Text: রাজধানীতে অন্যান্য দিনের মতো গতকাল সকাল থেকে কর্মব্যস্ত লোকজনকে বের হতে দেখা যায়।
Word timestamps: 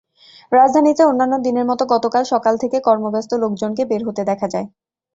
রাজধানীতে 0.51 1.01
অন্যান্য 1.05 1.35
দিনের 1.45 1.65
মতো 1.65 1.83
গতকাল 1.93 2.23
সকাল 2.33 2.53
থেকে 2.63 2.77
কর্মব্যস্ত 2.87 3.31
লোকজনকে 3.43 3.83
বের 3.85 4.01
হতে 4.07 4.21
দেখা 4.29 4.47
যায়। 4.53 4.67